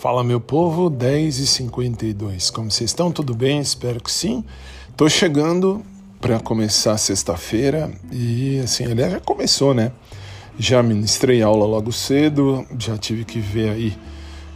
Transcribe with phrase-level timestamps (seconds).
[0.00, 3.10] Fala meu povo, 10 e 52 Como vocês estão?
[3.10, 3.58] Tudo bem?
[3.58, 4.44] Espero que sim.
[4.96, 5.82] Tô chegando
[6.20, 9.90] para começar sexta-feira e assim, aliás já começou, né?
[10.56, 13.98] Já ministrei aula logo cedo, já tive que ver aí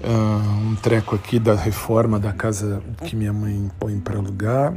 [0.04, 4.72] uh, um treco aqui da reforma da casa que minha mãe põe para alugar.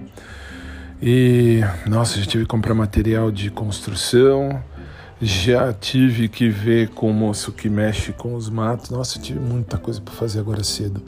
[1.00, 4.64] E nossa, já tive que comprar material de construção
[5.22, 8.90] já tive que ver com o moço que mexe com os matos.
[8.90, 11.02] Nossa, tive muita coisa para fazer agora cedo.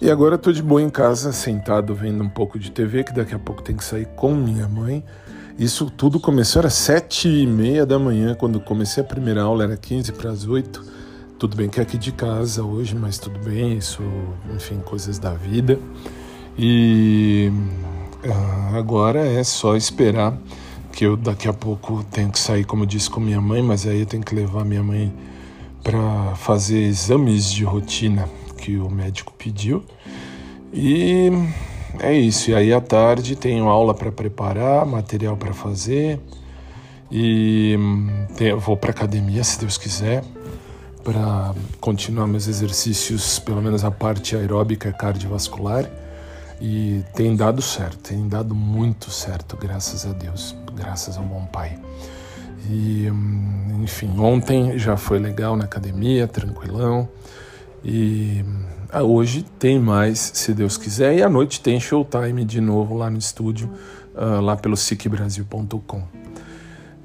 [0.00, 3.34] E agora estou de boa em casa, sentado vendo um pouco de TV, que daqui
[3.34, 5.04] a pouco tem que sair com minha mãe.
[5.58, 9.76] Isso tudo começou, era sete e meia da manhã, quando comecei a primeira aula, era
[9.76, 10.82] 15 para as oito.
[11.38, 14.02] Tudo bem que é aqui de casa hoje, mas tudo bem, isso,
[14.54, 15.78] enfim, coisas da vida.
[16.58, 17.52] E
[18.24, 20.38] ah, agora é só esperar
[21.00, 23.86] que eu daqui a pouco tenho que sair, como eu disse, com minha mãe, mas
[23.86, 25.10] aí eu tenho que levar minha mãe
[25.82, 28.28] para fazer exames de rotina
[28.58, 29.82] que o médico pediu.
[30.70, 31.30] E
[32.00, 32.50] é isso.
[32.50, 36.20] E aí à tarde tenho aula para preparar, material para fazer.
[37.10, 37.78] E
[38.36, 40.22] tenho, vou para academia, se Deus quiser,
[41.02, 45.90] para continuar meus exercícios, pelo menos a parte aeróbica cardiovascular.
[46.60, 51.78] E tem dado certo, tem dado muito certo, graças a Deus, graças ao bom Pai.
[52.68, 57.08] E, hum, enfim, ontem já foi legal na academia, tranquilão.
[57.82, 61.16] E hum, hoje tem mais, se Deus quiser.
[61.16, 63.70] E à noite tem showtime de novo lá no estúdio,
[64.14, 66.02] uh, lá pelo sicbrasil.com.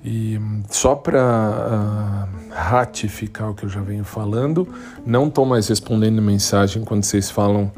[0.04, 4.68] E hum, só para uh, ratificar o que eu já venho falando,
[5.06, 7.72] não estou mais respondendo mensagem quando vocês falam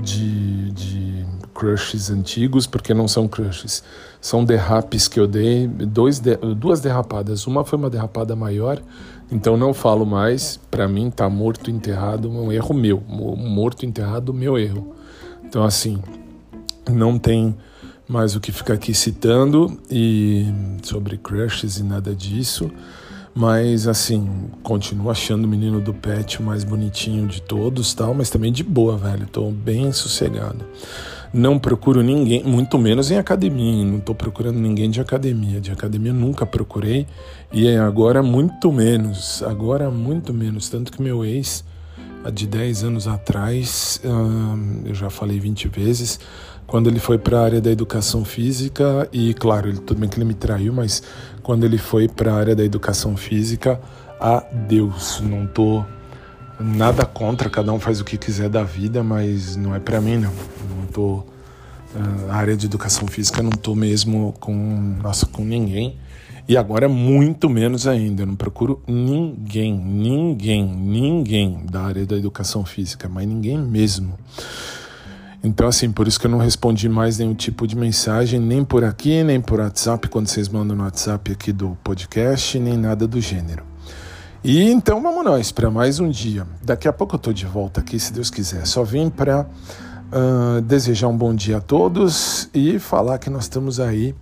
[0.00, 3.82] de, de crushes antigos, porque não são crushes.
[4.20, 7.46] São derrapes que eu dei, dois de, duas derrapadas.
[7.46, 8.82] Uma foi uma derrapada maior,
[9.30, 10.58] então não falo mais.
[10.70, 13.00] Para mim, tá morto, enterrado, um erro meu.
[13.00, 14.94] Morto, enterrado, meu erro.
[15.44, 16.02] Então, assim,
[16.88, 17.56] não tem
[18.08, 20.46] mais o que ficar aqui citando e
[20.82, 22.70] sobre crushes e nada disso.
[23.34, 24.28] Mas assim,
[24.62, 28.96] continuo achando o menino do pet mais bonitinho de todos, tal, mas também de boa,
[28.96, 29.26] velho.
[29.26, 30.64] Tô bem sossegado.
[31.32, 33.84] Não procuro ninguém, muito menos em academia.
[33.84, 35.60] Não tô procurando ninguém de academia.
[35.60, 37.06] De academia nunca procurei
[37.52, 39.40] e agora muito menos.
[39.44, 40.68] Agora muito menos.
[40.68, 41.64] Tanto que meu ex,
[42.32, 44.00] de 10 anos atrás,
[44.84, 46.20] eu já falei 20 vezes,
[46.66, 50.16] quando ele foi para a área da educação física e claro, ele, tudo bem que
[50.16, 51.02] ele me traiu, mas
[51.42, 53.80] quando ele foi para a área da educação física,
[54.20, 55.84] adeus, não tô
[56.58, 60.16] nada contra, cada um faz o que quiser da vida, mas não é para mim
[60.16, 60.32] não.
[60.76, 61.24] Não tô
[62.28, 64.54] a área de educação física não tô mesmo com
[65.02, 65.96] nossa com ninguém.
[66.48, 68.22] E agora é muito menos ainda.
[68.22, 74.14] Eu não procuro ninguém, ninguém, ninguém da área da educação física, mas ninguém mesmo.
[75.42, 78.84] Então, assim, por isso que eu não respondi mais nenhum tipo de mensagem, nem por
[78.84, 83.20] aqui, nem por WhatsApp, quando vocês mandam no WhatsApp aqui do podcast, nem nada do
[83.20, 83.64] gênero.
[84.44, 86.46] E então vamos nós para mais um dia.
[86.62, 88.66] Daqui a pouco eu estou de volta aqui, se Deus quiser.
[88.66, 93.80] Só vim para uh, desejar um bom dia a todos e falar que nós estamos
[93.80, 94.14] aí.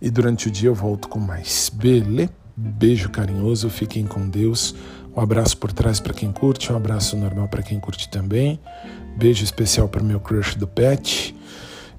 [0.00, 1.70] E durante o dia eu volto com mais.
[1.74, 2.30] Beleza?
[2.56, 4.74] Beijo carinhoso, fiquem com Deus.
[5.16, 8.60] Um abraço por trás para quem curte, um abraço normal para quem curte também.
[9.16, 11.34] Beijo especial para o meu crush do pet.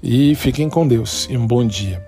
[0.03, 2.05] E fiquem com Deus e um bom dia.